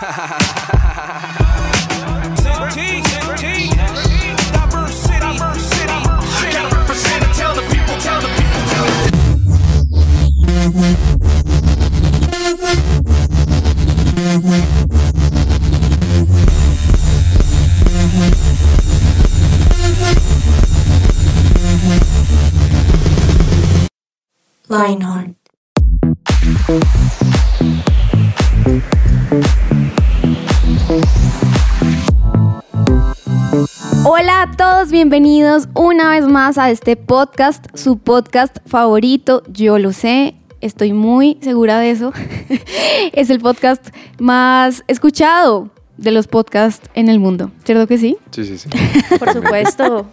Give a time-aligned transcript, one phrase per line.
[0.00, 0.38] Ha ha ha
[0.78, 1.47] ha ha ha
[34.90, 41.36] Bienvenidos una vez más a este podcast, su podcast favorito, yo lo sé, estoy muy
[41.42, 42.14] segura de eso.
[43.12, 43.86] es el podcast
[44.18, 48.16] más escuchado de los podcasts en el mundo, ¿cierto que sí?
[48.30, 48.70] Sí, sí, sí.
[49.18, 50.06] Por supuesto.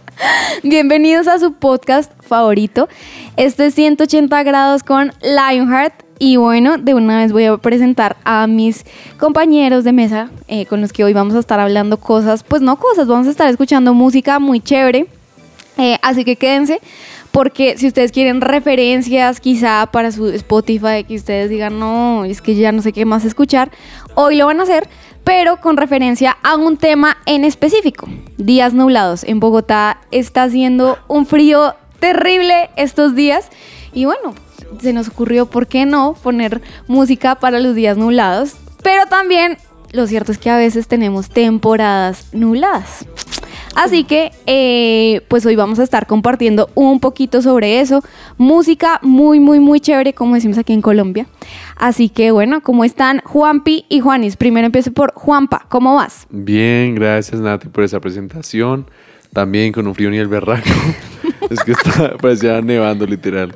[0.62, 2.90] Bienvenidos a su podcast favorito.
[3.38, 6.05] Esto es 180 grados con Lionheart.
[6.18, 8.86] Y bueno, de una vez voy a presentar a mis
[9.18, 12.78] compañeros de mesa eh, con los que hoy vamos a estar hablando cosas, pues no
[12.78, 15.08] cosas, vamos a estar escuchando música muy chévere.
[15.78, 16.80] Eh, así que quédense,
[17.32, 22.56] porque si ustedes quieren referencias quizá para su Spotify, que ustedes digan, no, es que
[22.56, 23.72] ya no sé qué más escuchar,
[24.14, 24.88] hoy lo van a hacer,
[25.26, 28.08] pero con referencia a un tema en específico.
[28.38, 29.26] Días nublados.
[29.26, 33.50] En Bogotá está haciendo un frío terrible estos días
[33.94, 34.34] y bueno,
[34.80, 38.56] se nos ocurrió, ¿por qué no poner música para los días nublados?
[38.84, 39.58] Pero también
[39.92, 43.06] lo cierto es que a veces tenemos temporadas nubladas.
[43.76, 48.04] Así que, eh, pues hoy vamos a estar compartiendo un poquito sobre eso.
[48.38, 51.28] Música muy, muy, muy chévere, como decimos aquí en Colombia.
[51.76, 54.38] Así que, bueno, ¿cómo están Juanpi y Juanis?
[54.38, 56.26] Primero empiezo por Juanpa, ¿cómo vas?
[56.30, 58.86] Bien, gracias Nati por esa presentación.
[59.34, 60.70] También con un frío ni el berraco.
[61.50, 63.56] es que está, parecía nevando literal.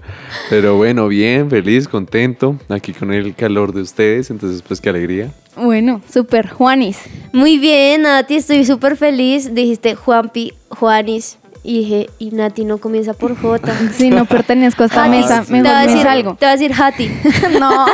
[0.49, 2.57] Pero bueno, bien, feliz, contento.
[2.69, 4.29] Aquí con el calor de ustedes.
[4.29, 5.31] Entonces, pues qué alegría.
[5.55, 6.49] Bueno, súper.
[6.49, 6.99] Juanis.
[7.33, 9.53] Muy bien, Nati, estoy súper feliz.
[9.53, 11.37] Dijiste Juanpi, Juanis.
[11.61, 13.73] Y dije, y Nati no comienza por J.
[13.93, 15.21] Si no pertenezco a esta Hatis.
[15.21, 16.35] mesa, te voy a me decir salgo.
[16.35, 17.11] Te voy a decir Hati.
[17.59, 17.85] No.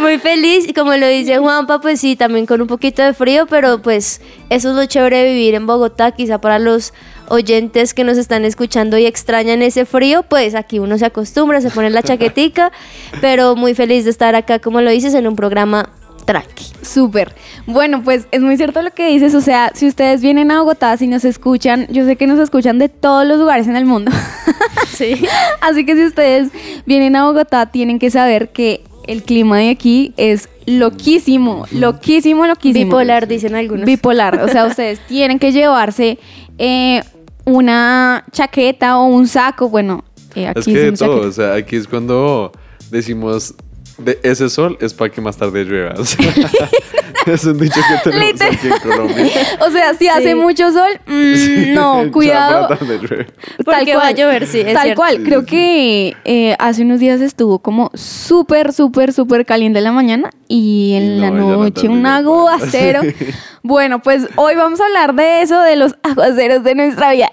[0.00, 0.68] Muy feliz.
[0.68, 4.20] Y como lo dice Juanpa, pues sí, también con un poquito de frío, pero pues
[4.50, 6.10] eso es lo chévere de vivir en Bogotá.
[6.10, 6.92] Quizá para los
[7.30, 11.70] oyentes que nos están escuchando y extrañan ese frío, pues aquí uno se acostumbra, se
[11.70, 12.72] pone la chaquetica,
[13.20, 15.90] pero muy feliz de estar acá, como lo dices, en un programa
[16.28, 16.66] tranqui.
[16.82, 17.34] Súper.
[17.66, 19.34] Bueno, pues es muy cierto lo que dices.
[19.34, 22.78] O sea, si ustedes vienen a Bogotá, si nos escuchan, yo sé que nos escuchan
[22.78, 24.12] de todos los lugares en el mundo.
[24.88, 25.22] Sí.
[25.60, 26.50] Así que si ustedes
[26.84, 32.84] vienen a Bogotá, tienen que saber que el clima de aquí es loquísimo, loquísimo, loquísimo.
[32.84, 33.86] Bipolar, dicen algunos.
[33.86, 34.40] Bipolar.
[34.42, 36.18] O sea, ustedes tienen que llevarse
[36.58, 37.02] eh,
[37.48, 39.68] una chaqueta o un saco.
[39.68, 40.04] Bueno,
[40.34, 41.28] eh, aquí es que todo.
[41.28, 42.52] O sea, aquí es cuando
[42.90, 43.54] decimos.
[43.98, 45.94] De ese sol es para que más tarde llueva.
[45.98, 46.18] O sea,
[47.26, 48.54] es un dicho que tenemos Literal.
[48.54, 49.26] aquí en Colombia.
[49.66, 52.68] O sea, si hace mucho sol, mm, Sí, no, cuidado.
[52.80, 53.26] llueve.
[53.64, 55.00] Porque va a llover, sí, es Tal cierto.
[55.00, 55.16] cual.
[55.16, 59.92] Sí, Creo que eh, hace unos días estuvo como súper, súper, súper caliente en la
[59.92, 63.02] mañana y en Y la no, ya la noche un ya aguacero.
[63.64, 67.30] Bueno, pues hoy vamos a hablar de eso, de los aguaceros de nuestra vida.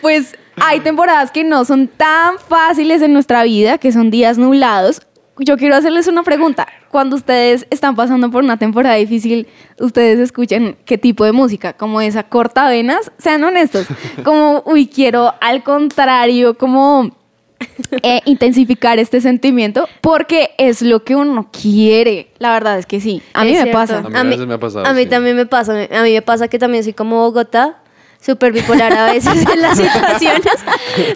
[0.00, 5.00] Pues hay temporadas que no son tan fáciles en nuestra vida, que son días nublados.
[5.38, 6.68] Yo quiero hacerles una pregunta.
[6.92, 9.48] Cuando ustedes están pasando por una temporada difícil,
[9.80, 13.86] ustedes escuchan qué tipo de música, como esa cortavenas, sean honestos,
[14.24, 17.10] como, uy, quiero al contrario, como
[18.02, 22.28] eh, intensificar este sentimiento, porque es lo que uno quiere.
[22.38, 23.20] La verdad es que sí.
[23.32, 23.78] A mí Es me cierto.
[23.80, 23.98] pasa.
[23.98, 25.08] A mí a me ha pasado, A mí sí.
[25.08, 25.72] también me pasa.
[25.72, 27.78] A mí me pasa que también soy como Bogotá,
[28.24, 30.42] súper bipolar a veces en las situaciones,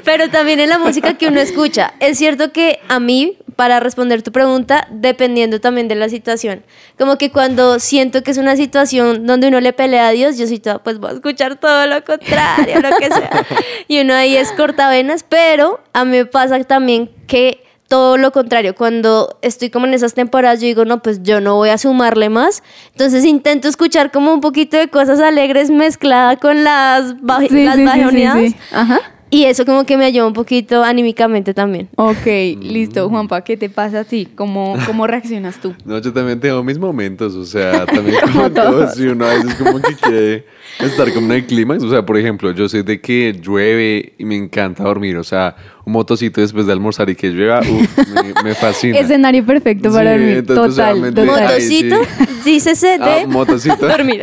[0.05, 1.95] pero también en la música que uno escucha.
[2.01, 6.65] Es cierto que a mí, para responder tu pregunta, dependiendo también de la situación,
[6.99, 10.47] como que cuando siento que es una situación donde uno le pelea a Dios, yo
[10.47, 13.31] soy toda, pues voy a escuchar todo lo contrario, lo que sea.
[13.89, 18.75] Y uno ahí es cortavenas, pero a mí me pasa también que todo lo contrario,
[18.75, 22.28] cuando estoy como en esas temporadas, yo digo, no, pues yo no voy a sumarle
[22.28, 22.63] más.
[22.92, 27.83] Entonces intento escuchar como un poquito de cosas alegres mezclada con las, baj- Sí, las
[27.83, 28.39] bajoneadas.
[28.51, 28.57] sí.
[28.72, 29.01] Ajá.
[29.30, 31.89] Y eso como que me ayuda un poquito anímicamente también.
[31.97, 32.27] Ok,
[32.57, 32.60] Mm.
[32.63, 34.27] listo, Juanpa, ¿qué te pasa a ti?
[34.34, 35.75] ¿Cómo, cómo reaccionas tú?
[35.84, 39.34] No, yo también tengo mis momentos, o sea, también como, Como todos, y uno a
[39.34, 40.47] veces como que quiere
[40.80, 44.25] estar como en el clímax, o sea, por ejemplo, yo soy de que llueve y
[44.25, 45.54] me encanta dormir, o sea,
[45.84, 48.98] un motocito después de almorzar y que llueva, uf, me, me fascina.
[49.01, 50.36] Escenario perfecto para Sí, dormir.
[50.39, 51.27] entonces, Total, total.
[51.27, 51.97] Motocito,
[52.45, 53.86] dícese Ah, de motocito.
[53.89, 54.22] dormir.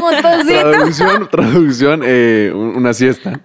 [0.00, 0.70] Motocito.
[0.70, 3.40] Traducción, traducción, eh, un- una siesta.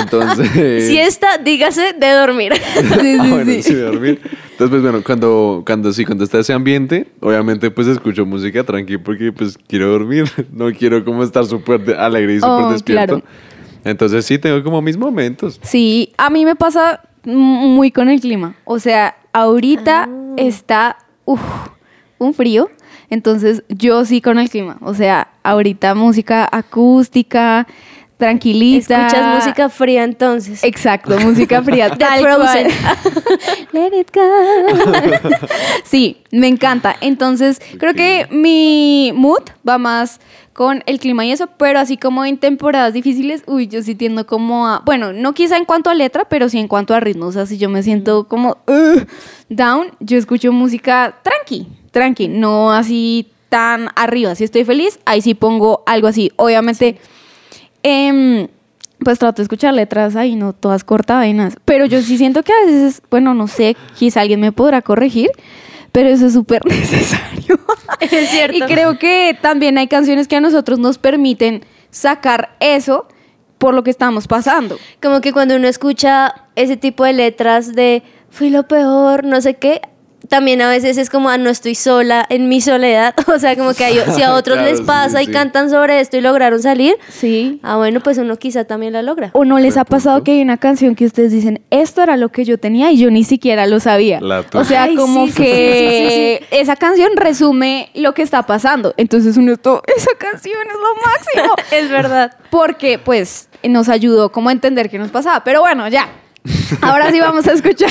[0.00, 0.86] Entonces...
[0.86, 2.52] Siesta, dígase de dormir.
[2.74, 3.62] Sí, Ah, sí, bueno, sí.
[3.62, 4.20] sí, de dormir.
[4.22, 8.98] Entonces, pues bueno, cuando, cuando sí, cuando está ese ambiente, obviamente pues escucho música tranqui
[8.98, 13.20] porque pues quiero dormir, no quiero como estar súper alegre y súper Oh, despierto.
[13.20, 13.34] claro.
[13.84, 15.58] Entonces sí, tengo como mis momentos.
[15.62, 18.54] Sí, a mí me pasa muy con el clima.
[18.64, 20.34] O sea, ahorita Ah.
[20.36, 21.40] está uf,
[22.18, 22.70] un frío.
[23.08, 24.76] Entonces, yo sí con el clima.
[24.82, 27.66] O sea, ahorita música acústica,
[28.20, 29.06] tranquilita.
[29.08, 30.62] Escuchas música fría entonces.
[30.62, 31.88] Exacto, música fría.
[31.90, 32.68] De tal Frozen.
[32.70, 33.68] cual.
[33.72, 34.20] Let it go.
[35.84, 36.94] sí, me encanta.
[37.00, 40.20] Entonces, creo que mi mood va más
[40.52, 44.26] con el clima y eso, pero así como en temporadas difíciles, uy, yo sí tiendo
[44.26, 47.26] como a, bueno, no quizá en cuanto a letra, pero sí en cuanto a ritmo.
[47.26, 49.06] O sea, si yo me siento como "Ugh",
[49.48, 54.34] down, yo escucho música tranqui, tranqui, no así tan arriba.
[54.34, 56.30] Si estoy feliz, ahí sí pongo algo así.
[56.36, 56.98] Obviamente,
[57.82, 58.48] Em,
[59.02, 61.56] pues trato de escuchar letras ahí, no todas cortavenas.
[61.64, 65.30] Pero yo sí siento que a veces, bueno, no sé, quizá alguien me podrá corregir,
[65.92, 67.58] pero eso es súper necesario.
[68.00, 68.56] Es cierto.
[68.56, 73.06] Y creo que también hay canciones que a nosotros nos permiten sacar eso
[73.58, 74.78] por lo que estamos pasando.
[75.02, 79.54] Como que cuando uno escucha ese tipo de letras de fui lo peor, no sé
[79.54, 79.82] qué,
[80.28, 83.14] también a veces es como, ah, no estoy sola en mi soledad.
[83.34, 85.32] O sea, como que hay- si a otros Claro, les pasa sí, y sí.
[85.32, 87.60] cantan sobre esto y lograron salir, Sí.
[87.62, 89.30] ah, bueno, pues uno quizá también la logra.
[89.34, 92.30] ¿O no les ha pasado que hay una canción que ustedes dicen, esto era lo
[92.30, 94.20] que yo tenía y yo ni siquiera lo sabía?
[94.20, 98.94] La o sea, Ay, como sí, sí, que esa canción resume lo que está pasando.
[98.96, 101.54] Entonces uno todo, esa canción es lo máximo.
[101.70, 102.36] es verdad.
[102.50, 105.44] Porque pues nos ayudó como a entender qué nos pasaba.
[105.44, 106.08] Pero bueno, ya.
[106.80, 107.90] Ahora sí vamos a escuchar.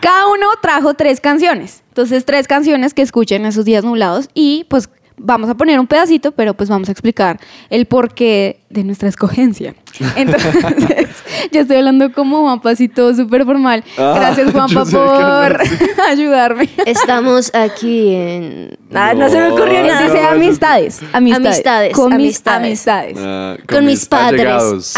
[0.00, 1.82] Cada uno trajo tres canciones.
[1.88, 6.32] Entonces, tres canciones que escuchen esos días nublados y pues vamos a poner un pedacito,
[6.32, 7.40] pero pues vamos a explicar
[7.70, 9.74] el porqué de nuestra escogencia.
[10.16, 10.54] Entonces,
[11.52, 13.84] yo estoy hablando como Juanpa, así todo súper formal.
[13.98, 15.60] Ah, Gracias, Juanpa, por
[16.08, 16.68] ayudarme.
[16.84, 18.78] Estamos aquí en...
[18.94, 20.02] Ah, no, se me ocurrió nada.
[20.06, 21.46] Dice no, amistades, amistades.
[21.46, 22.70] Amistades, Con amistades.
[22.70, 23.16] mis amistades.
[23.20, 24.94] Ah, Con, mis padres.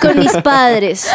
[0.00, 1.08] con mis padres.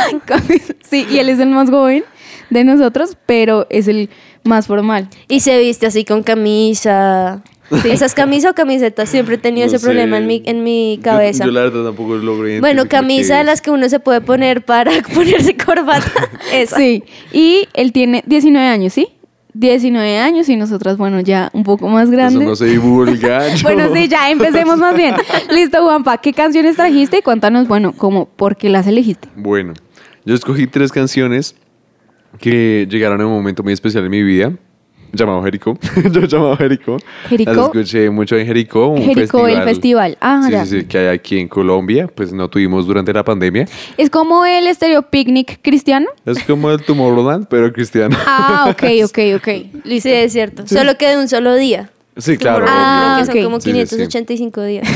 [0.90, 2.04] Sí, y él es el más joven
[2.50, 4.10] de nosotros, pero es el
[4.44, 5.10] más formal.
[5.28, 7.44] Y se viste así con camisa.
[7.86, 9.10] ¿Esas camisas o camisetas?
[9.10, 9.86] Siempre he tenido No ese sé.
[9.86, 11.46] problema en mi, en mi cabeza.
[11.46, 14.92] Yo, la verdad tampoco logro bueno, camisa de las que uno se puede poner para
[15.14, 16.12] ponerse corbata.
[16.54, 16.78] Esa.
[16.78, 17.04] Sí,
[17.34, 19.10] y él tiene 19 años, ¿sí?
[19.54, 22.48] 19 años y nosotras, bueno, ya un poco más Eso grandes.
[22.48, 23.48] no se divulga.
[23.56, 25.16] yo- Bueno, sí, ya empecemos más bien.
[25.52, 27.18] Listo, Juanpa, ¿qué canciones trajiste?
[27.18, 29.28] Y cuéntanos, bueno, cómo, por qué las elegiste.
[29.36, 29.74] Bueno,
[30.26, 31.56] yo escogí tres canciones
[32.40, 34.54] que llegaron en un momento muy especial en mi vida.
[35.14, 35.78] Llamado Jericó.
[36.12, 36.98] yo llamado Jericó.
[37.30, 37.52] Jericó.
[37.52, 38.88] Las escuché mucho en Jericó.
[38.88, 40.18] Un Jericó, el festival.
[40.22, 40.66] Ah, sí, ya.
[40.66, 42.08] sí, sí, que hay aquí en Colombia.
[42.08, 43.68] Pues no tuvimos durante la pandemia.
[43.98, 46.08] Es como el estéreo picnic cristiano.
[46.26, 48.18] Es como el Tomorrowland, pero cristiano.
[48.30, 49.48] Ah, ok, ok, ok.
[50.00, 50.68] Sí, es cierto.
[50.68, 51.90] Solo que de un solo día.
[52.18, 52.66] Sí, claro.
[52.68, 53.42] Ah, que obvio.
[53.44, 53.96] son como Sí, sí, sí.
[53.96, 54.88] 585 días.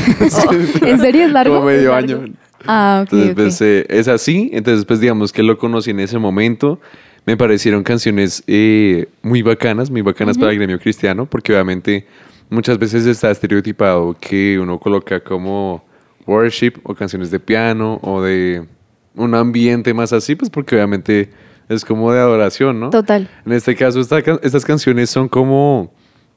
[0.82, 1.54] ¿En serio es largo?
[1.56, 2.14] Como medio largo.
[2.22, 2.32] año.
[2.66, 3.36] Ah, ok, Entonces, ok.
[3.36, 4.50] pues, eh, es así.
[4.52, 6.80] Entonces, pues, digamos que lo conocí en ese momento.
[7.24, 12.06] Me parecieron canciones eh, muy bacanas, muy bacanas para el gremio cristiano, porque obviamente
[12.50, 15.84] muchas veces está estereotipado que uno coloca como
[16.26, 18.66] worship o canciones de piano o de
[19.14, 21.30] un ambiente más así, pues porque obviamente
[21.68, 22.90] es como de adoración, ¿no?
[22.90, 23.28] Total.
[23.46, 25.92] En este caso, esta estas canciones son como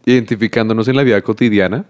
[0.05, 1.85] identificándonos en la vida cotidiana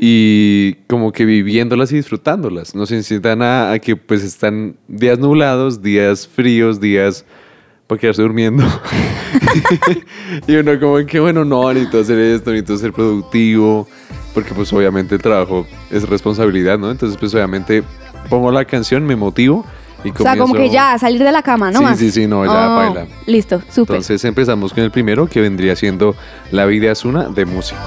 [0.00, 2.74] y como que viviéndolas y disfrutándolas.
[2.74, 7.26] Nos incitan a, a que pues están días nublados, días fríos, días
[7.86, 8.64] para quedarse durmiendo.
[10.46, 13.86] y uno como que, bueno, no, necesito hacer esto, necesito ser productivo,
[14.34, 16.90] porque pues obviamente el trabajo es responsabilidad, ¿no?
[16.90, 17.82] Entonces pues obviamente
[18.28, 19.64] pongo la canción, me motivo
[20.04, 21.98] y O sea, como que ya, salir de la cama, ¿no Sí, más?
[21.98, 23.06] sí, sí, no, ya, Oh, baila.
[23.26, 23.96] Listo, súper.
[23.96, 26.14] Entonces empezamos con el primero que vendría siendo
[26.52, 27.80] La vida es una de música.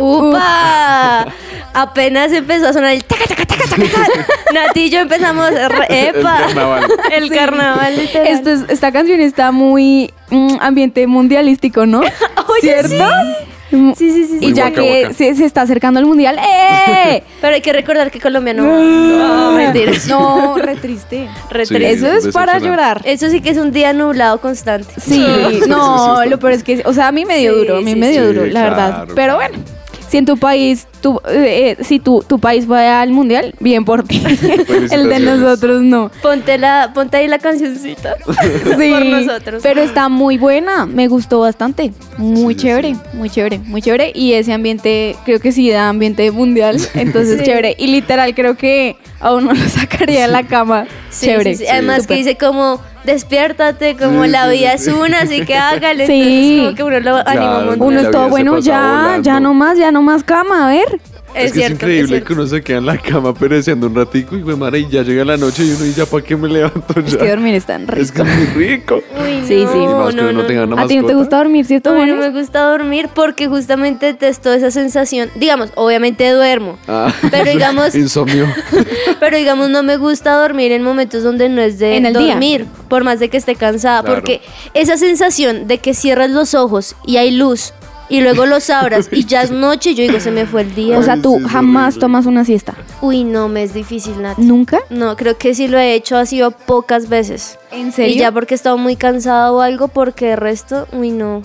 [0.00, 1.26] ¡Upa!
[1.72, 4.26] Apenas empezó a sonar el taca, taca, taca, taca, taca.
[4.52, 5.50] Nati y yo empezamos.
[5.50, 6.38] re- ¡Epa!
[6.38, 6.86] El carnaval.
[7.12, 7.30] El Sí.
[7.34, 8.26] carnaval, literal.
[8.26, 12.00] Esto es- esta canción está muy mm, ambiente mundialístico, ¿no?
[12.48, 12.88] Oye, ¿Cierto?
[12.88, 13.34] sí.
[13.70, 14.38] Sí, sí, sí.
[14.40, 14.46] sí.
[14.46, 15.14] Y ya Guaca, que guaca.
[15.14, 17.22] se, se está acercando el mundial, ¡eh!
[17.40, 18.64] Pero hay que recordar que Colombia no.
[18.64, 20.08] No, mentiras.
[20.08, 21.28] No, re triste.
[21.50, 21.74] Re Sí.
[21.76, 21.92] triste.
[21.92, 22.66] Eso es para decepcionante.
[22.66, 23.00] llorar.
[23.04, 24.92] Eso sí que es un día nublado constante.
[25.00, 25.24] Sí,
[25.68, 27.92] no, lo peor es que, o sea, a mí me dio Sí, duro, a mí
[27.92, 28.26] sí, me dio sí.
[28.34, 28.88] duro, Sí, la verdad.
[28.88, 29.36] claro, Pero claro.
[29.36, 29.58] bueno,
[30.10, 33.84] si en tu país, tu, eh, eh, si tu, tu país fue al mundial, bien
[33.84, 34.20] por ti.
[34.90, 36.10] El de nosotros no.
[36.20, 38.16] Ponte, la, ponte ahí la cancioncita.
[38.78, 39.62] Sí, Por nosotros.
[39.62, 43.00] pero está muy buena, me gustó bastante, muy Sí, chévere, sí.
[43.14, 47.44] muy chévere, muy chévere y ese ambiente creo que sí da ambiente mundial, entonces Sí.
[47.44, 51.54] chévere y literal creo que a uno lo sacaría de la cama, Sí, chévere.
[51.54, 51.70] sí, sí.
[51.70, 54.90] Además que dice como despiértate, como Sí, la vida sí.
[54.90, 56.06] es una, así que hágale.
[56.06, 56.20] Sí.
[56.20, 57.86] Entonces como que uno lo anima un montón.
[57.88, 61.00] uno es todo bueno, ya, ya no más, ya no más cama, a ver.
[61.34, 63.94] Es, Es, que cierto, es increíble que uno se queda en la cama pereciendo un
[63.94, 66.36] ratico y güey, madre, y ya llega la noche y uno y ya para qué
[66.36, 67.06] me levanto ya.
[67.06, 68.02] Es que dormir es tan rico.
[68.02, 68.96] Es que es muy rico.
[68.96, 69.78] Uy, Sí, no, sí.
[69.78, 70.72] y más que no, uno no, tenga no.
[70.74, 72.32] una ¿A ti no te gusta dormir, cierto, A mí no Juanes?
[72.32, 75.30] me gusta dormir porque justamente detesto esa sensación.
[75.36, 76.78] Digamos, obviamente duermo.
[76.88, 78.46] Ah, Pero digamos- Insomnio.
[79.20, 82.28] Pero digamos, no me gusta dormir en momentos donde no es de En el día.
[82.32, 84.00] dormir, por más de que esté cansada.
[84.02, 84.16] Claro.
[84.16, 84.40] Porque
[84.74, 87.72] esa sensación de que cierras los ojos y hay luz
[88.10, 90.98] y luego los abras y ya es noche, yo digo, se me fue el día.
[90.98, 92.00] O sea, tú Sí, jamás horrible.
[92.00, 92.74] tomas una siesta.
[93.00, 94.36] Uy, no, me es difícil, Nat.
[94.36, 94.80] ¿Nunca?
[94.90, 97.58] No, creo que si lo he hecho ha sido pocas veces.
[97.72, 98.14] ¿En serio?
[98.14, 101.42] Y ya porque he estado muy cansada o algo, porque el resto, uy, no.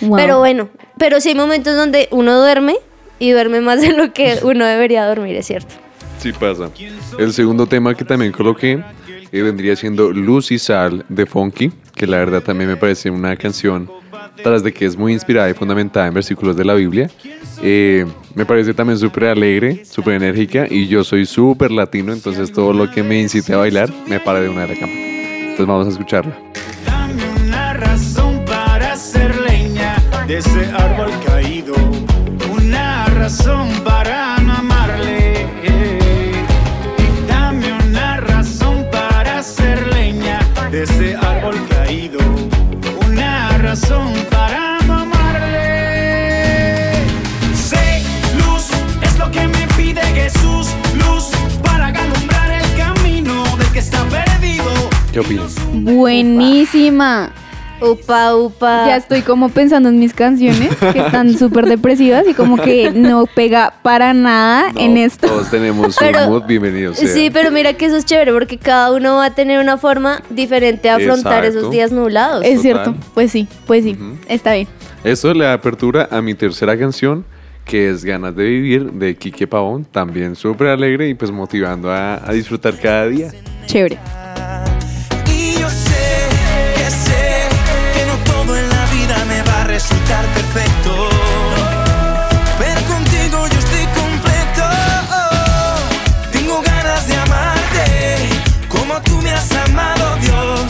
[0.00, 0.16] Wow.
[0.16, 2.76] Pero bueno, pero sí hay momentos donde uno duerme
[3.18, 5.74] y duerme más de lo que uno debería dormir, es cierto.
[6.18, 6.70] Sí pasa.
[7.18, 8.82] El segundo tema que también coloqué
[9.30, 13.36] eh, vendría siendo Luz y Sal de Funky, que la verdad también me parece una
[13.36, 13.88] canción
[14.42, 17.10] tras de que es muy inspirada y fundamentada en versículos de la Biblia.
[17.62, 22.72] Eh, me parece también súper alegre, súper enérgica y yo soy súper latino, entonces todo
[22.72, 24.92] lo que me incite a bailar me para de una de la cama.
[24.92, 26.38] Entonces vamos a escucharla.
[26.86, 31.74] Dame una razón para hacer leña de ese árbol caído.
[32.52, 33.87] Una razón para
[55.18, 55.56] ¿Qué opinas?
[55.72, 57.32] Buenísima.
[57.80, 58.86] Upa, upa.
[58.86, 63.26] Ya estoy como pensando en mis canciones que están súper depresivas y como que no
[63.26, 65.26] pega para nada No, en esto.
[65.26, 67.08] Todos tenemos Pero- un mood, bienvenido sea.
[67.08, 70.22] Sí, pero mira que eso es chévere porque cada uno va a tener una forma
[70.30, 71.58] diferente de afrontar Exacto.
[71.58, 72.44] esos días nublados.
[72.44, 72.62] Es total.
[72.62, 73.96] cierto, pues sí, pues sí,
[74.28, 74.68] está bien.
[75.02, 77.24] Eso le da apertura a mi tercera canción,
[77.64, 82.22] que es Ganas de Vivir, de Quique Pavón, también súper alegre y pues motivando a,
[82.24, 83.32] a disfrutar cada día.
[83.66, 83.98] Chévere.
[88.48, 91.08] Todo en la vida me va a resultar perfecto.
[92.58, 94.64] Pero contigo yo estoy completo.
[96.32, 97.84] Tengo ganas de amarte
[98.68, 100.60] como tú me has amado, Dios.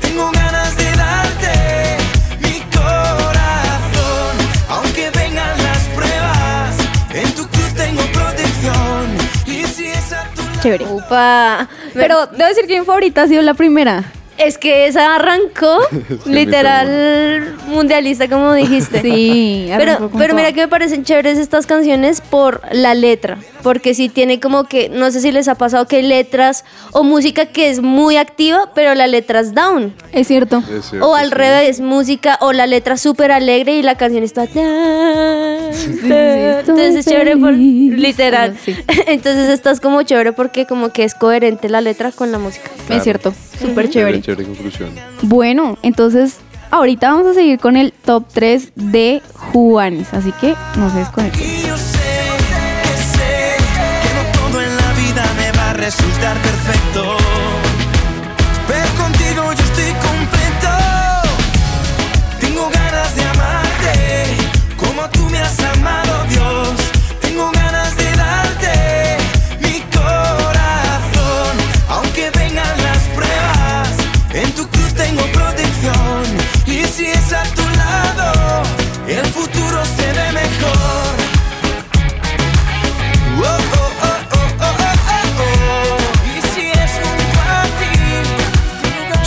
[0.00, 1.96] Tengo ganas de darte
[2.40, 4.32] mi corazón.
[4.70, 6.74] Aunque vengan las pruebas,
[7.12, 9.16] en tu cruz tengo protección.
[9.46, 10.86] Y si es a tu lado- Chévere.
[10.86, 11.68] Upa.
[11.92, 14.04] Pero debo decir que mi favorita ha sido la primera.
[14.38, 15.78] Es que esa arrancó
[16.24, 19.00] que literal mundialista, como dijiste.
[19.02, 24.40] Sí, Pero, mira que me parecen chéveres estas canciones por la letra, porque sí tiene
[24.40, 27.80] como que, no sé si les ha pasado que hay letras o música que es
[27.80, 29.94] muy activa, pero la letra es down.
[30.12, 30.62] Es cierto.
[30.70, 31.34] Es cierto, O al sí.
[31.34, 34.46] revés, música o la letra súper alegre y la canción está...
[36.08, 38.56] Entonces es chévere por literal.
[38.64, 38.74] Sí.
[39.06, 42.70] Entonces estás como chévere porque como que es coherente la letra con la música.
[42.88, 44.22] Es cierto, súper chévere.
[44.26, 44.90] Chévere conclusión.
[45.22, 46.38] Bueno, entonces
[46.72, 51.48] ahorita vamos a seguir con el top 3 de Juanes, así que no se desconecten.
[51.48, 52.26] Y yo sé
[52.82, 53.56] que sé
[54.02, 57.16] que no todo en la vida me va a resultar perfecto.
[58.66, 60.72] Pero contigo yo estoy completo.
[62.40, 64.24] Tengo ganas de amarte
[64.76, 66.85] como tú me has amado, Dios.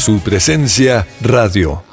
[0.10, 1.84] Su presencia radio.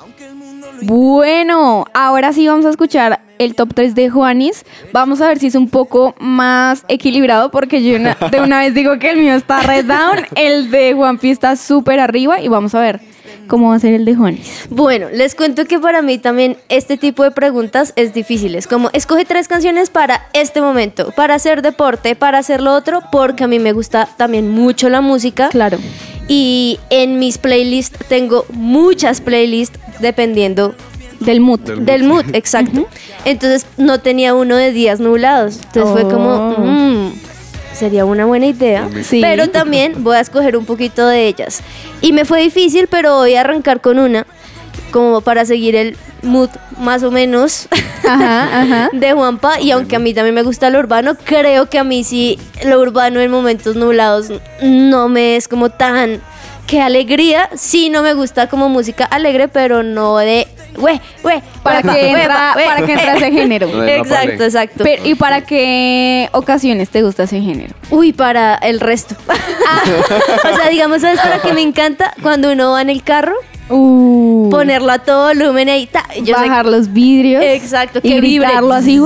[0.81, 4.65] Bueno, ahora sí vamos a escuchar el top 3 de Juanis.
[4.91, 8.73] Vamos a ver si es un poco más equilibrado porque yo una- de una vez
[8.73, 12.75] digo que el mío está red down, el de Juanpi está súper arriba y vamos
[12.75, 13.01] a ver
[13.49, 14.67] ¿Cómo va a ser el de Juanis?
[14.71, 18.57] Bueno, les cuento que para mí también este tipo de preguntas es difícil.
[18.57, 23.03] Es como, escoge tres canciones para este momento, para hacer deporte, para hacer lo otro,
[23.13, 25.49] porque a mí me gusta también mucho la música.
[25.51, 25.79] Claro.
[26.29, 30.75] Y en mis playlists tengo muchas playlists dependiendo
[31.21, 31.61] Del mood.
[31.61, 32.87] Del- del mood, exacto.
[33.25, 35.59] Entonces no tenía uno de días nublados.
[35.67, 36.59] Entonces fue como, Oh.
[36.61, 37.13] mm,
[37.75, 38.89] sería una buena idea.
[39.03, 39.21] Sí.
[39.23, 41.61] Pero también voy a escoger un poquito de ellas.
[42.03, 44.27] Y me fue difícil, pero voy a arrancar con una,
[44.91, 47.69] como para seguir el mood más o menos
[48.05, 48.91] Ajá, ajá.
[48.93, 49.61] de Juanpa.
[49.61, 52.81] Y aunque a mí también me gusta lo urbano, creo que a mí sí lo
[52.81, 56.21] urbano en momentos nublados no me es como tan...
[56.67, 61.81] Qué alegría, sí no me gusta como música alegre, pero no de, güey, güey, Para
[61.81, 62.67] que entra, güey.
[62.67, 63.69] para que entra ese género.
[63.73, 64.83] No Exacto, exacto.
[64.83, 67.73] Pero, ¿Y para qué ocasiones te gusta ese género?
[67.91, 69.15] Uy, para el resto.
[69.29, 72.13] o sea, digamos, ¿sabes para qué me encanta?
[72.21, 73.37] Cuando uno va en el carro,
[73.69, 75.87] Uh, ponerlo a todo volumen ahí.
[75.87, 77.43] ta, yo sé- bajar los vidrios.
[77.45, 79.01] Exacto, y que gritarlo así.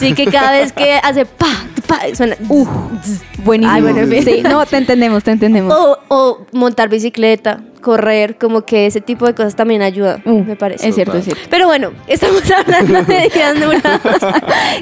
[0.00, 1.46] Sí, que cada vez que hace pa,
[1.86, 2.36] pa, suena.
[2.48, 2.66] Uh,
[3.44, 3.74] buenísimo.
[3.76, 4.24] Ay, bueno, en fin.
[4.24, 5.72] sí, no, te entendemos, te entendemos.
[5.72, 10.56] O, o montar bicicleta, correr, como que ese tipo de cosas también ayuda, Uh, me
[10.56, 10.88] parece.
[10.88, 11.40] Es cierto, es cierto.
[11.48, 14.34] Pero bueno, estamos hablando de días nublados.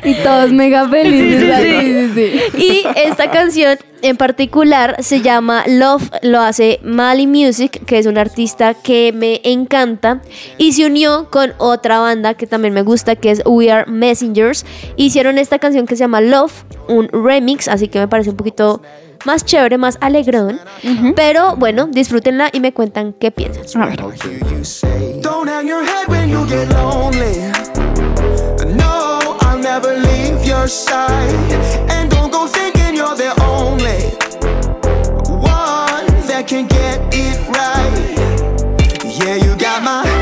[0.03, 1.39] Y todos mega felices.
[1.39, 2.15] Sí, sí, ¿verdad?
[2.15, 2.31] sí.
[2.31, 2.67] sí, sí.
[2.67, 8.17] Y esta canción en particular se llama Love, lo hace Mali Music, que es un
[8.17, 10.23] artista que me encanta
[10.57, 14.65] y se unió con otra banda que también me gusta, que es We Are Messengers.
[14.97, 18.81] Hicieron esta canción que se llama Love, un remix, así que me parece un poquito
[19.25, 20.61] más chévere, más alegrón.
[21.17, 23.97] Pero bueno, disfrútenla y me cuentan qué piensan.
[36.47, 38.05] Can get it right.
[39.19, 40.14] Yeah, you got my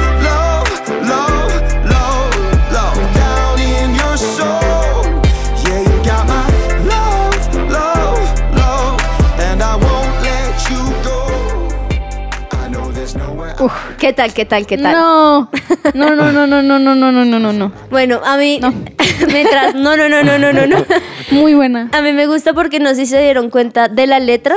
[14.02, 14.94] ¿Qué tal, qué tal, qué tal?
[14.94, 15.48] No,
[15.94, 17.72] no, no, no, no, no, no, no, no, no, no, no.
[17.88, 18.74] Bueno, a mí, No.
[19.32, 20.84] mientras, no, no, no, no, no, no, no.
[21.30, 21.88] Muy buena.
[21.92, 24.56] A mí me gusta porque no sé si se dieron cuenta de la letra.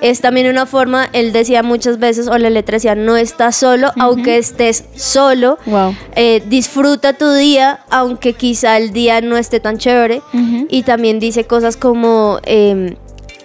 [0.00, 3.92] Es también una forma, él decía muchas veces, o la letra decía, no estás solo,
[3.96, 5.56] aunque estés solo.
[5.66, 5.94] Wow.
[6.16, 10.20] Eh, disfruta tu día, aunque quizá el día no esté tan chévere.
[10.68, 12.96] Y también dice cosas como, eh,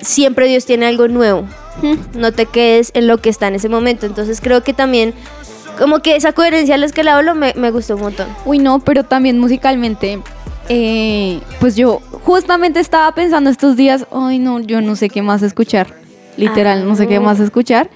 [0.02, 1.46] siempre Dios tiene algo nuevo.
[2.14, 4.06] No te quedes en lo que está en ese momento.
[4.06, 5.14] Entonces creo que también,
[5.78, 8.28] como que esa coherencia de las que le hablo me, me gustó un montón.
[8.46, 10.20] Uy, no, pero también musicalmente,
[10.68, 15.42] eh, pues yo justamente estaba pensando estos días, ay no, yo no sé qué más
[15.42, 15.88] escuchar,
[16.38, 17.22] literal, no sé qué Ah.
[17.22, 17.90] más escuchar.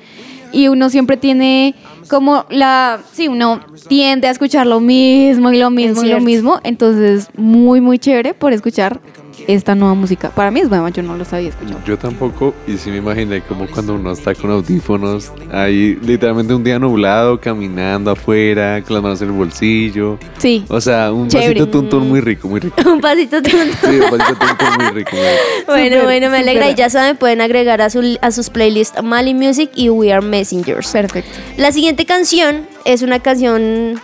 [0.52, 1.74] Y uno siempre tiene
[2.10, 6.60] como la, sí, uno tiende a escuchar lo mismo y lo mismo y lo mismo,
[6.64, 9.00] entonces muy, muy chévere por escuchar
[9.48, 10.30] esta nueva música.
[10.32, 11.84] Para mí es nueva, yo no lo sabía escuchar.
[11.86, 16.64] Yo tampoco, y sí me imaginé como cuando uno está con audífonos, ahí literalmente un
[16.64, 20.18] día nublado, caminando afuera, con las manos en el bolsillo.
[20.38, 21.60] Sí, O sea, un Chévere.
[21.60, 22.76] vasito tuntún muy rico, muy rico.
[22.90, 23.58] Un pasito tonto.
[23.82, 25.12] Sí, un vasito tuntún muy rico.
[25.16, 25.34] muy rico.
[25.68, 26.70] Bueno, bueno, me alegra.
[26.70, 30.26] Y ya saben, pueden agregar a, su- a sus playlists Mali Music y We Are
[30.26, 30.92] Messengers.
[30.92, 31.32] perfecto.
[31.58, 34.00] La siguiente canción es una canción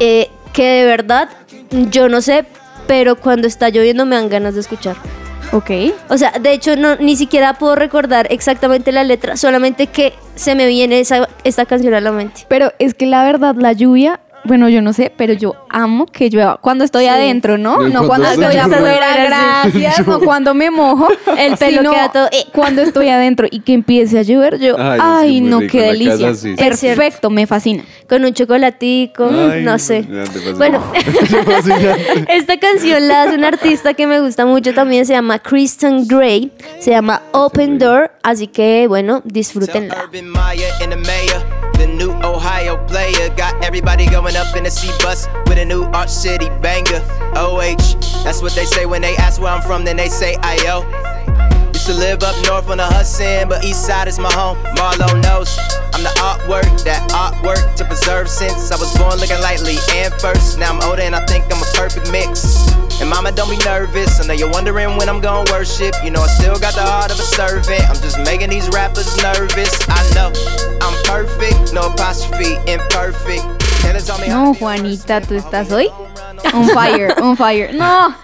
[0.00, 1.28] eh, que de verdad
[1.90, 2.44] yo no sé,
[2.88, 4.96] pero cuando está lloviendo me dan ganas de escuchar.
[5.52, 5.70] Ok.
[6.08, 10.54] O sea, de hecho, no, ni siquiera puedo recordar exactamente la letra, solamente que se
[10.54, 12.44] me viene esa, esta canción a la mente.
[12.48, 16.28] Pero es que la verdad, la lluvia, bueno, yo no sé, pero yo amo que
[16.30, 16.56] llueva.
[16.60, 17.08] Cuando estoy Sí.
[17.10, 17.82] adentro, ¿no?
[17.82, 19.98] No, No cuando estoy afuera, gracias.
[20.06, 21.08] No cuando me mojo.
[21.38, 22.46] El pelo sino queda todo, eh.
[22.52, 25.72] Cuando estoy adentro y que empiece a llover, yo, Ay, ay, sí, muy no, rico,
[25.72, 26.28] qué delicia.
[26.28, 26.54] casa, sí.
[26.56, 27.84] Perfecto, me fascina.
[28.08, 30.04] Con un chocolatico, Ay, no sé.
[30.56, 30.82] Bueno,
[32.28, 36.50] esta canción la hace un artista que me gusta mucho también, se llama Kristen Gray,
[36.80, 39.96] se llama Open Door, así que bueno, disfrútenla.
[42.58, 43.28] Ohio player.
[43.36, 47.00] Got everybody going up in the C bus with a new Arch City banger.
[47.36, 47.94] OH,
[48.24, 50.82] that's what they say when they ask where I'm from, then they say IO.
[51.72, 54.56] Used to live up north on the Hudson, but east side is my home.
[54.74, 55.56] Marlo knows
[55.94, 60.58] I'm the artwork, that artwork to preserve since I was born looking lightly and first.
[60.58, 62.87] Now I'm older and I think I'm a perfect mix.
[63.00, 64.20] And mama, don't be nervous.
[64.20, 65.94] I know you're wondering when I'm gonna worship.
[66.04, 67.82] You know I still got the heart of a servant.
[67.88, 69.72] I'm just making these rappers nervous.
[69.88, 70.32] I know
[70.82, 73.44] I'm perfect, no apostrophe, imperfect.
[74.28, 75.88] No, Juanita, tú estás hoy
[76.52, 77.72] on fire, on fire.
[77.72, 78.14] No,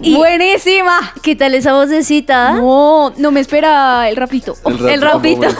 [0.00, 1.12] Y- Buenísima.
[1.22, 2.52] ¿Qué tal esa vocecita?
[2.52, 4.54] No, no me esperaba el rapito.
[4.88, 5.46] El rapito.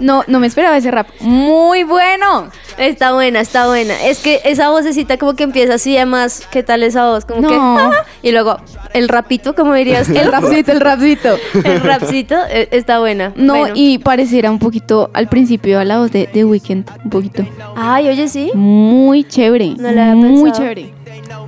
[0.00, 1.08] No, no me esperaba ese rap.
[1.20, 2.48] Muy bueno.
[2.78, 4.00] Está buena, está buena.
[4.04, 7.24] Es que esa vocecita como que empieza así, además, ¿qué tal esa voz?
[7.24, 7.48] Como No.
[7.48, 7.56] que...
[7.58, 8.58] "Ah", y luego,
[8.92, 10.08] el rapito, como dirías.
[10.18, 11.36] El rapcito, el rapcito.
[11.64, 13.32] El rapcito eh, está buena.
[13.34, 13.74] No, Bueno.
[13.76, 17.44] y pareciera un poquito al principio a la voz de The Weeknd, un poquito.
[17.76, 18.52] Ay, oye, sí.
[18.54, 19.74] Muy chévere.
[19.76, 20.62] No la había Muy pensado.
[20.62, 20.94] chévere.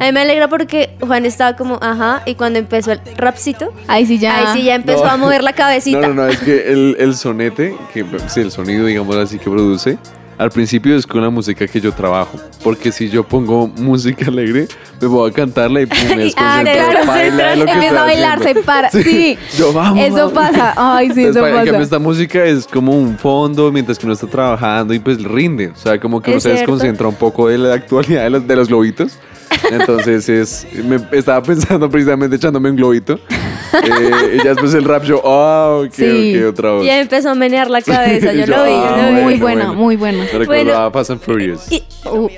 [0.00, 4.06] A mí me alegra porque Juan estaba como, ajá, y cuando empezó el rapcito, Ahí
[4.06, 4.38] sí ya.
[4.38, 5.10] ahí sí ya empezó No.
[5.10, 6.00] a mover la cabecita.
[6.00, 9.50] No, no, no, es que el, el sonete, que sí, el sonido, digamos así, que
[9.50, 9.98] produce,
[10.38, 12.38] al principio es con la música que yo trabajo.
[12.64, 14.68] Porque si yo pongo música alegre,
[15.02, 18.04] me voy a cantarla y pum, me Ah, desconcentro, claro, baila lo que empieza a
[18.04, 18.90] bailar, se para.
[19.02, 20.32] Sí, Yo, vamos, Eso vamos.
[20.32, 20.74] pasa.
[20.78, 21.82] Ay, sí, Entonces, eso en cambio, pasa.
[21.84, 25.68] esta música es como un fondo mientras que uno está trabajando y pues rinde.
[25.68, 28.56] O sea, como que uno se desconcentra un poco de la actualidad de los, de
[28.56, 29.18] los globitos.
[29.70, 33.18] Entonces es, me estaba pensando precisamente echándome un globito.
[33.72, 36.36] Eh, y ya después el rap yo, oh, ok, Sí.
[36.42, 36.84] ok, otra vez.
[36.84, 39.22] Y empezó a menear la cabeza, yo lo vi, yo ah, lo vi.
[39.22, 39.74] Muy bueno, buena, bueno.
[39.74, 40.18] muy buena.
[40.24, 40.90] Me recordaba Bueno.
[40.92, 41.70] Fast and Furious.
[41.70, 42.28] Y- uh,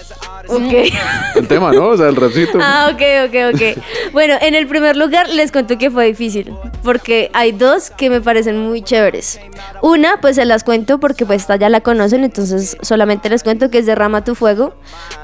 [0.49, 0.93] ok.
[1.37, 1.89] El tema, ¿no?
[1.89, 2.59] O sea, el rapcito.
[2.61, 4.13] Ah, ok, ok, ok.
[4.13, 6.53] Bueno, en el primer lugar les cuento que fue difícil,
[6.83, 9.41] porque hay dos que me parecen muy chéveres.
[9.81, 13.71] Una, pues se las cuento porque pues esta ya la conocen, entonces solamente les cuento
[13.71, 14.75] que es Derrama tu fuego,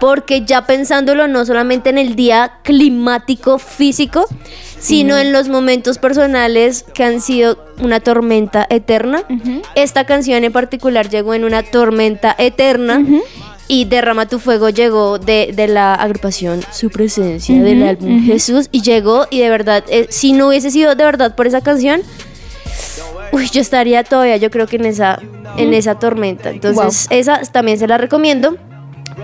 [0.00, 4.26] porque ya pensándolo no solamente en el día climático físico,
[4.78, 9.22] sino en los momentos personales que han sido una tormenta eterna.
[9.74, 13.04] Esta canción en particular llegó en una tormenta eterna.
[13.68, 18.80] Y Derrama tu fuego llegó de, de la agrupación Su Presencia del álbum Jesús y
[18.80, 22.00] llegó y de verdad, eh, si no hubiese sido de verdad por esa canción,
[23.32, 25.20] uy, yo estaría todavía yo creo que en esa,
[25.56, 26.50] en esa tormenta.
[26.50, 28.56] Entonces esa también se la recomiendo.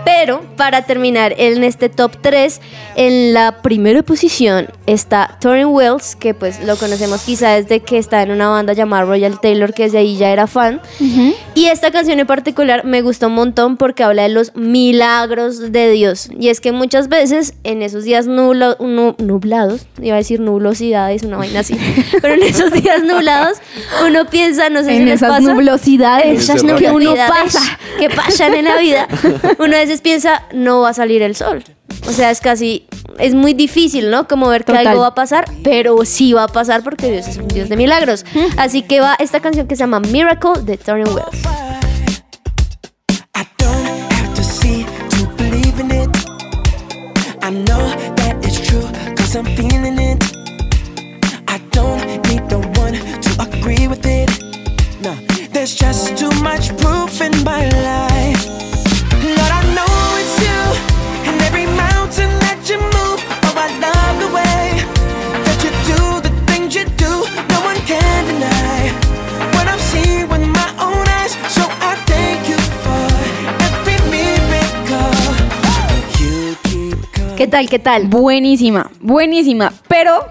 [0.04, 2.60] Pero para terminar en este top 3,
[2.96, 8.22] en la primera posición está Torrin Wells, que pues lo conocemos quizá desde que está
[8.22, 10.80] en una banda llamada Royal Taylor, que desde ahí ya era fan.
[11.54, 15.90] Y esta canción en particular me gustó un montón porque habla de los milagros de
[15.90, 16.28] Dios.
[16.38, 21.22] Y es que muchas veces en esos días nublo- nu- nublados, iba a decir nublosidades,
[21.22, 21.76] una vaina así,
[22.22, 23.58] pero en esos días nublados
[24.06, 27.30] uno piensa, no sé si En les esas pasa, nublosidades esas Ese que uno nublosidades
[27.54, 27.78] pasa.
[27.98, 29.08] que pasan en la vida,
[29.58, 31.64] uno veces piensa no va a salir el sol.
[32.08, 32.86] O sea, es casi,
[33.18, 34.28] es muy difícil, ¿no?
[34.28, 34.86] Como ver que Total.
[34.88, 37.76] algo va a pasar, pero sí va a pasar porque Dios es un Dios de
[37.76, 38.24] milagros.
[38.56, 41.83] Así que va esta canción que se llama Miracle de Torrin Wells.
[77.54, 77.68] Tal?
[77.68, 78.08] ¿Qué tal?
[78.08, 79.72] Buenísima, buenísima.
[79.86, 80.26] Pero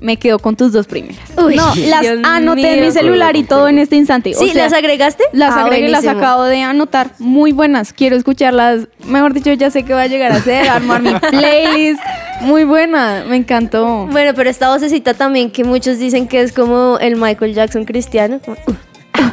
[0.00, 1.18] me quedo con tus dos primeras.
[1.36, 4.30] Uy, no, las Dios anoté en mi celular y todo en este instante.
[4.36, 4.50] O ¿Sí?
[4.50, 5.24] sea, ¿Las agregaste?
[5.32, 6.24] Las Ah, agregué, las buenísimo.
[6.24, 7.10] acabo de anotar.
[7.18, 7.92] Muy buenas.
[7.92, 8.86] Quiero escucharlas.
[9.04, 10.68] Mejor dicho, ya sé qué va a llegar a hacer.
[10.68, 12.00] Armar mi playlist.
[12.42, 13.24] Muy buena.
[13.28, 14.06] Me encantó.
[14.06, 18.38] Bueno, pero esta vocecita también que muchos dicen que es como el Michael Jackson cristiano.
[18.44, 19.32] como, uh,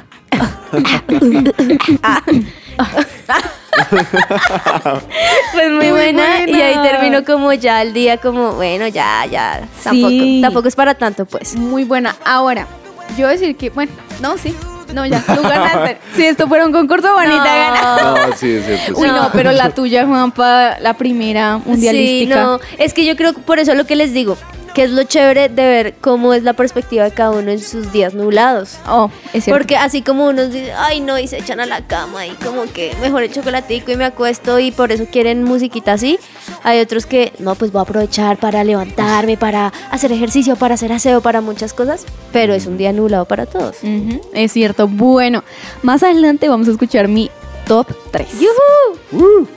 [5.54, 6.46] pues muy, Muy buena.
[6.48, 9.62] Y ahí termino como ya el día como, bueno, ya, ya.
[9.84, 10.40] Tampoco, Sí.
[10.42, 11.56] tampoco es para tanto, pues.
[11.56, 12.16] Muy buena.
[12.26, 12.68] Ahora,
[13.18, 14.56] yo decir que, bueno, no, sí.
[14.94, 15.98] No, ya, tú ganaste.
[16.16, 17.98] si esto fuera un concurso, bonita gana.
[18.02, 18.60] No, sí.
[18.96, 22.36] Uy, no, pero la tuya, Juanpa, la primera mundialística.
[22.36, 24.38] Sí, no, es que yo creo que por eso lo que les digo,
[24.78, 27.92] que es lo chévere de ver cómo es la perspectiva de cada uno en sus
[27.92, 28.78] días nublados.
[28.88, 29.58] Oh, es cierto.
[29.58, 32.72] Porque así como unos dicen, ay no, y se echan a la cama y como
[32.72, 36.20] que mejor el chocolatico y me acuesto y por eso quieren musiquita así,
[36.62, 40.94] hay otros que no, pues voy a aprovechar para levantarme, para hacer ejercicio, para hacer
[40.94, 43.78] aseo, para muchas cosas, pero es un día nublado para todos.
[43.82, 44.88] Ujú, es cierto.
[44.88, 45.44] Bueno,
[45.82, 47.32] más adelante vamos a escuchar mi
[47.66, 48.28] top 3.
[48.40, 49.48] ¡Yujú!
[49.48, 49.57] So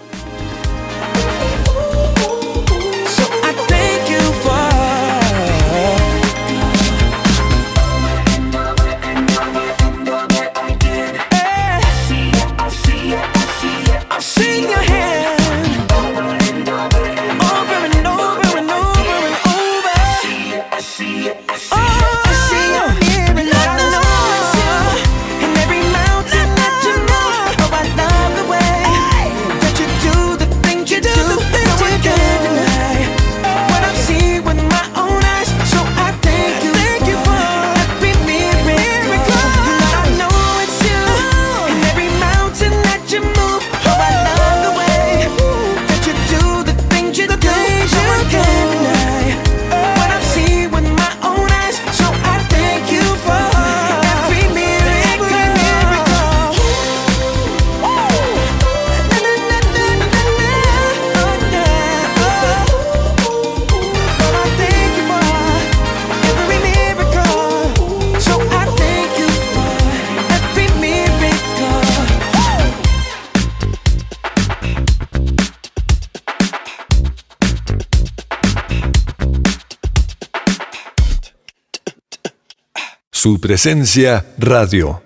[83.30, 85.02] Su presencia radio.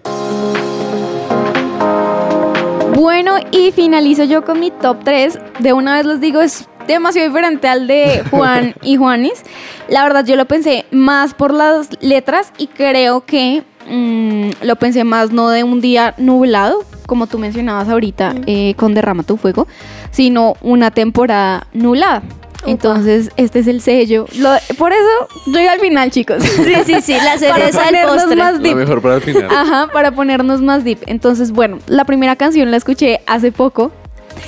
[2.94, 5.38] Bueno, y finalizo yo con mi top 3.
[5.58, 9.42] De una vez les digo, es demasiado diferente al de Juan y Juanis.
[9.90, 15.04] La verdad, yo lo pensé más por las letras y creo que mm, lo pensé
[15.04, 19.68] más no de un día nublado, como tú mencionabas ahorita eh, con Derrama tu Fuego,
[20.12, 22.22] sino una temporada nublada.
[22.66, 24.26] Entonces, este es el sello.
[24.38, 26.42] Lo- por eso llegué al final, chicos.
[26.42, 28.36] Sí, sí, sí, la cereza del ponernos postre.
[28.36, 28.76] más La deep.
[28.76, 29.48] mejor para el final.
[29.50, 30.98] Ajá, para ponernos más deep.
[31.06, 33.92] Entonces, bueno, la primera canción la escuché hace poco.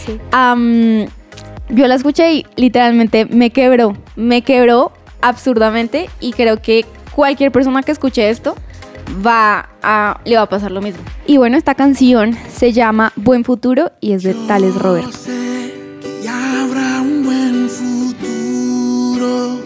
[0.06, 0.18] Sí.
[1.68, 3.96] Yo la escuché y literalmente me quebró.
[4.14, 8.54] Me quebró absurdamente y creo que cualquier persona que escuche esto
[9.26, 11.02] va a, le va a pasar lo mismo.
[11.26, 15.08] Y bueno, esta canción se llama Buen Futuro y es de Tales Robert.
[19.26, 19.65] Futuro.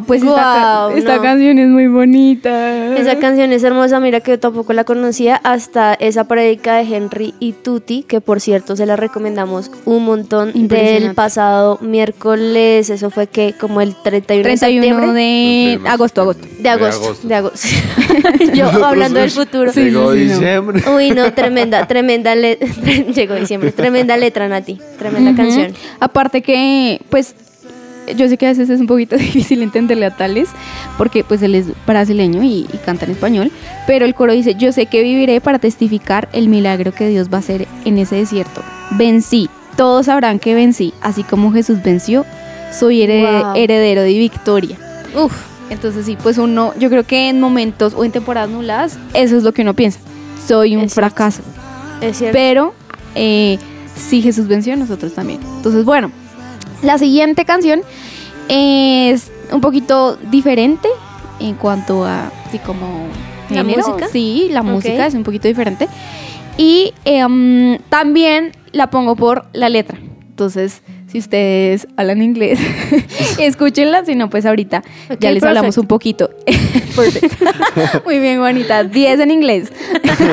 [0.00, 1.22] No, pues esta, no.
[1.22, 2.94] canción es muy bonita.
[2.96, 7.34] Esa canción es hermosa, mira que yo tampoco la conocía hasta esa prédica de Henry
[7.40, 13.26] y Tutti, que por cierto se la recomendamos un montón del pasado miércoles, eso fue
[13.26, 15.22] que como el 31, 31 de septiembre.
[15.82, 16.46] de agosto, agosto.
[16.46, 17.68] De De agosto, de agosto.
[18.54, 19.72] yo hablando del futuro.
[19.72, 20.82] Llegó diciembre.
[20.94, 22.56] Uy, no, tremenda, tremenda le-
[23.14, 25.72] llegó diciembre, tremenda letra, Nati, tremenda canción.
[26.00, 27.34] Aparte que, pues,
[28.16, 30.48] yo sé que a veces es un poquito difícil entenderle a Tales,
[30.98, 33.50] porque pues él es brasileño y, y canta en español,
[33.86, 37.36] pero el coro dice, yo sé que viviré para testificar el milagro que Dios va
[37.36, 38.62] a hacer en ese desierto.
[38.92, 42.24] Vencí, todos sabrán que vencí, así como Jesús venció,
[42.72, 43.56] soy herede- Wow.
[43.56, 44.76] heredero de victoria.
[45.14, 45.32] Uf,
[45.70, 49.42] Entonces sí, pues uno, yo creo que en momentos o en temporadas nuladas, eso es
[49.42, 49.98] lo que uno piensa,
[50.46, 51.08] soy un Es cierto.
[51.10, 51.42] fracaso.
[52.00, 52.34] es cierto.
[52.36, 52.74] Pero
[53.16, 53.58] eh,
[53.96, 55.40] si Jesús venció, nosotros también.
[55.56, 56.10] Entonces, bueno,
[56.82, 57.82] la siguiente canción
[58.48, 60.88] es un poquito diferente
[61.40, 63.06] en cuanto a, así como
[63.50, 63.86] ¿La género.
[63.88, 64.08] música?
[64.08, 65.88] Sí, la música es un poquito diferente.
[66.58, 69.98] Y em, también la pongo por la letra.
[70.28, 72.58] Entonces, si ustedes hablan inglés,
[73.38, 74.04] escúchenla.
[74.04, 75.82] Si no, pues ahorita Ok, ya les hablamos perfect.
[75.82, 76.30] un poquito.
[76.96, 77.44] Perfecto.
[78.06, 78.84] Muy bien, Juanita.
[78.84, 79.70] 10 en inglés.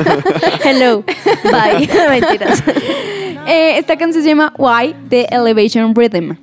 [0.64, 1.04] Hello,
[1.44, 1.88] bye.
[2.08, 2.62] Mentiras.
[3.46, 6.36] Eh, esta canción se llama Why The Elevation Rhythm.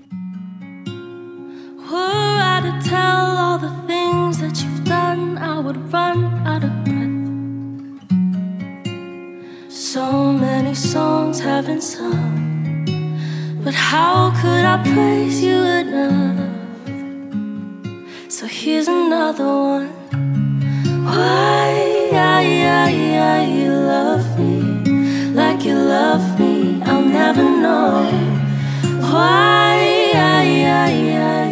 [9.67, 12.85] So many songs have been sung,
[13.63, 16.39] but how could I praise you enough?
[18.29, 19.89] So here's another one.
[21.03, 26.50] Why, I, I, I, you love me like you love me.
[27.65, 29.11] I'll never know.
[29.11, 30.01] Why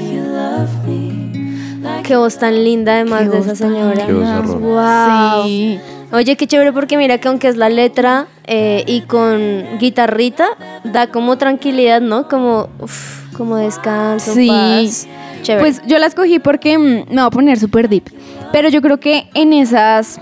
[0.02, 4.06] you love me like Qué voz tan linda además Qué de esa señora.
[4.06, 4.13] Qué.
[4.13, 5.43] Wow.
[5.45, 5.80] Sí.
[6.12, 10.48] Oye, qué chévere porque mira que aunque es la letra eh, y con guitarrita,
[10.84, 12.28] da como tranquilidad, ¿no?
[12.28, 14.48] Como, uf, como descanso, Sí.
[14.48, 15.08] paz.
[15.43, 15.63] Chévere.
[15.63, 18.10] Pues yo la escogí porque mm, me va a poner súper deep.
[18.52, 20.19] Pero yo creo que en esas,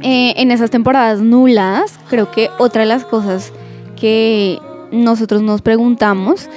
[0.00, 3.52] eh, en esas temporadas nubladas, creo que otra de las cosas
[3.94, 4.58] que
[4.92, 6.48] nosotros nos preguntamos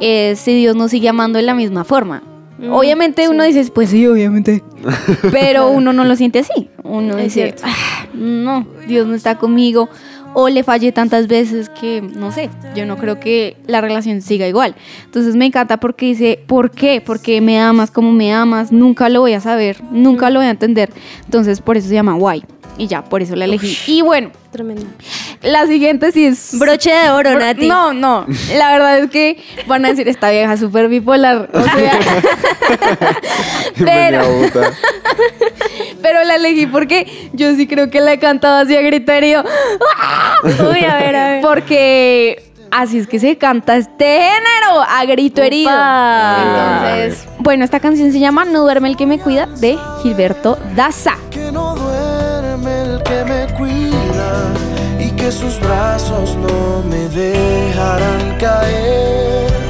[0.00, 2.22] es si Dios nos sigue amando de la misma forma.
[2.58, 4.62] Mm, obviamente uno dice, pues sí, obviamente.
[5.32, 6.68] Pero uno no lo siente así.
[6.82, 7.54] Uno Es dice.
[7.62, 9.88] "Ah, no, Dios no está conmigo.
[10.36, 14.48] O le fallé tantas veces que, no sé, yo no creo que la relación siga
[14.48, 14.74] igual.
[15.04, 17.00] Entonces me encanta porque dice, ¿por qué?
[17.00, 20.50] Porque me amas como me amas, nunca lo voy a saber, nunca lo voy a
[20.50, 20.90] entender.
[21.24, 22.44] Entonces por eso se llama Why.
[22.78, 23.76] Y ya, por eso la elegí.
[23.86, 24.86] Y bueno, Tremendo.
[25.44, 26.58] La siguiente sí es...
[26.58, 27.68] Broche de oro, Bro- Nati.
[27.68, 28.26] No, no.
[28.56, 31.48] La verdad es que van a decir esta vieja súper bipolar.
[31.52, 31.72] O sea,
[33.84, 34.24] pero,
[36.02, 39.44] pero la elegí porque yo sí creo que la he cantado así a griterío.
[40.44, 41.42] Uy, a ver, a ver.
[41.42, 45.70] Porque así es que se canta este género, a grito herido.
[45.70, 51.16] Entonces, bueno, esta canción se llama No duerme el que me cuida de Gilberto Daza.
[51.30, 54.52] que no duerme el que me cuida
[55.24, 59.63] que sus brazos no me dejarán caer.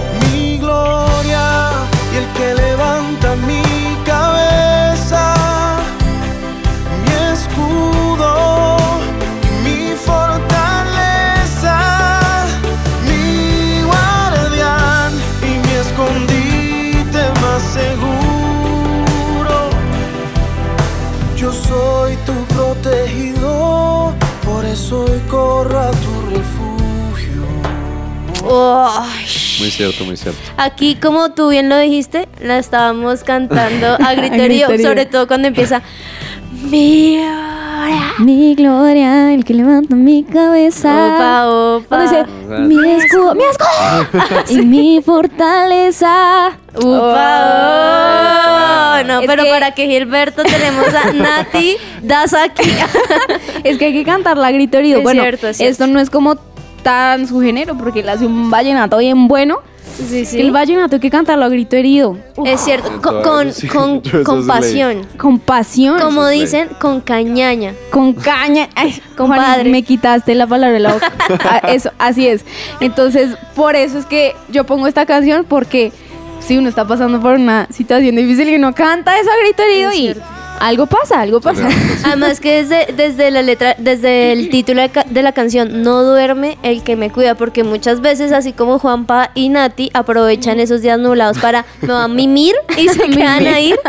[24.75, 27.45] Eso hoy corro a tu refugio.
[29.61, 30.41] Muy cierto, muy cierto.
[30.57, 34.69] Aquí, como tú bien lo dijiste, la estábamos cantando a herido.
[34.83, 35.81] sobre todo cuando empieza.
[38.19, 41.17] Mi gloria, el que levanta mi cabeza.
[41.17, 42.03] Opa, opa.
[42.03, 42.25] Dice,
[42.61, 44.07] mi escudo, mi escudo
[44.51, 46.53] y mi fortaleza.
[46.77, 46.91] Upa,
[49.01, 49.05] oh.
[49.07, 52.71] No, Es pero que- para que Gilberto tenemos a Nati Dasaki.
[53.65, 54.99] Es que hay que cantarla a grito herido.
[54.99, 55.73] Es bueno, cierto, es cierto.
[55.73, 56.37] esto no es como
[56.83, 59.59] tan su género, porque él hace un vallenato bien bueno.
[59.97, 62.19] Sí, Que el vallenato hay que cantarlo a grito herido.
[62.45, 63.69] Es cierto, con, con, sí.
[63.69, 65.07] con- sí pasión.
[65.17, 66.01] Con pasión.
[66.01, 66.41] Como es ley.
[66.41, 67.75] dicen, con cañaña.
[67.91, 68.69] Con caña.
[68.75, 69.71] Ay, Compadre.
[69.71, 71.13] Me quitaste la palabra de la boca.
[71.45, 72.45] Ah, Eso, así es.
[72.81, 75.93] Entonces, por eso es que yo pongo esta canción, porque
[76.41, 79.91] si uno está pasando por una situación difícil y uno canta eso a grito herido
[79.91, 80.23] Es y cierto.
[80.61, 81.69] Algo pasa, algo pasa.
[82.05, 86.03] Además que desde, desde la letra, desde el título de, ca- de la canción, no
[86.03, 90.81] duerme el que me cuida, porque muchas veces, así como Juanpa y Nati, aprovechan esos
[90.83, 93.75] días nublados para me va a mimir y se quedan ahí.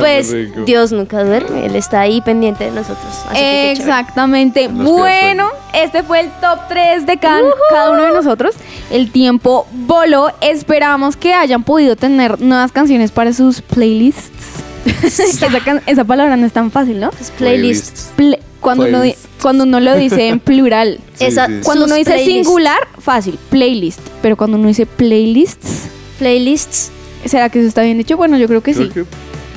[0.00, 0.32] Pues.
[0.64, 3.12] Dios nunca duerme, Él está ahí pendiente de nosotros.
[3.28, 3.72] Así que.
[3.72, 4.68] Exactamente.
[4.68, 8.54] Bueno, este fue el top 3 de ca- cada uno de nosotros.
[8.90, 10.30] El tiempo voló.
[10.40, 14.51] Esperamos que hayan podido tener nuevas canciones para sus playlists.
[15.86, 17.10] esa, palabra no es tan fácil, ¿no?
[17.10, 18.12] Pues playlists.
[18.16, 19.28] Ple- cuando, uno, di- Playlists.
[19.42, 20.98] cuando uno lo dice en plural.
[21.14, 21.60] Sí, Esa- sí.
[21.62, 24.00] Cuando uno dice singular, fácil, playlist.
[24.22, 26.90] Pero cuando uno dice playlists, Playlists.
[27.24, 28.16] ¿será que eso está bien dicho?
[28.16, 28.88] Bueno, yo creo que sí.
[28.88, 29.04] Que-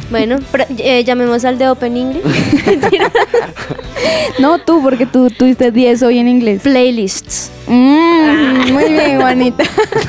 [0.10, 0.38] Bueno,
[0.78, 2.24] eh, llamemos al de Open English.
[4.40, 6.62] No tú, porque tú tuviste 10 hoy en inglés.
[6.62, 7.52] Playlists.
[7.68, 9.64] Mm, muy bien, Juanita.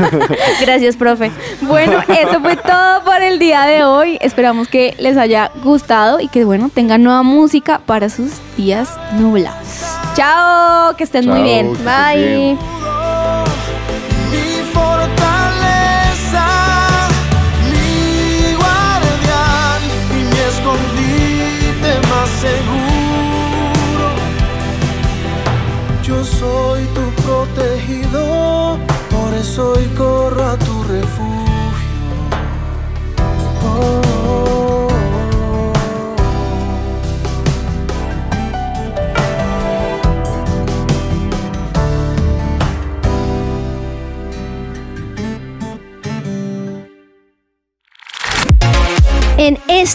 [0.60, 1.30] Gracias, profe.
[1.62, 4.18] Bueno, eso fue todo por el día de hoy.
[4.20, 9.66] Esperamos que les haya gustado y que, bueno, tengan nueva música para sus días nublados.
[10.14, 11.72] Chao, que estén muy bien.
[11.84, 12.36] Bye.
[12.36, 12.85] bien.